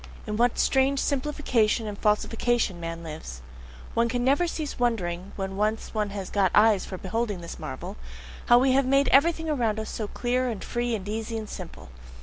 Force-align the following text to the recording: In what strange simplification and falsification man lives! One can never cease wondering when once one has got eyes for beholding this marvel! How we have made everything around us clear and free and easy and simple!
In 0.25 0.35
what 0.35 0.57
strange 0.57 0.97
simplification 0.97 1.85
and 1.85 1.95
falsification 1.95 2.79
man 2.79 3.03
lives! 3.03 3.43
One 3.93 4.09
can 4.09 4.23
never 4.23 4.47
cease 4.47 4.79
wondering 4.79 5.31
when 5.35 5.57
once 5.57 5.93
one 5.93 6.09
has 6.09 6.31
got 6.31 6.49
eyes 6.55 6.85
for 6.85 6.97
beholding 6.97 7.41
this 7.41 7.59
marvel! 7.59 7.97
How 8.47 8.57
we 8.57 8.71
have 8.71 8.87
made 8.87 9.09
everything 9.09 9.47
around 9.47 9.79
us 9.79 10.01
clear 10.15 10.49
and 10.49 10.63
free 10.63 10.95
and 10.95 11.07
easy 11.07 11.37
and 11.37 11.47
simple! 11.47 11.89